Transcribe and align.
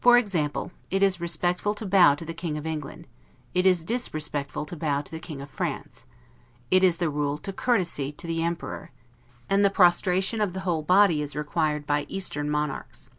For 0.00 0.16
example, 0.18 0.70
it 0.88 1.02
is 1.02 1.20
respectful 1.20 1.74
to 1.74 1.84
bow 1.84 2.14
to 2.14 2.24
the 2.24 2.32
King 2.32 2.56
of 2.56 2.64
England, 2.64 3.08
it 3.54 3.66
is 3.66 3.84
disrespectful 3.84 4.64
to 4.66 4.76
bow 4.76 5.00
to 5.02 5.10
the 5.10 5.18
King 5.18 5.40
of 5.40 5.50
France; 5.50 6.04
it 6.70 6.84
is 6.84 6.98
the 6.98 7.10
rule 7.10 7.38
to 7.38 7.52
courtesy 7.52 8.12
to 8.12 8.28
the 8.28 8.40
Emperor; 8.44 8.92
and 9.50 9.64
the 9.64 9.68
prostration 9.70 10.40
of 10.40 10.52
the 10.52 10.60
whole 10.60 10.82
body 10.84 11.22
is 11.22 11.34
required 11.34 11.88
by 11.88 12.06
eastern 12.08 12.48
monarchs. 12.48 13.10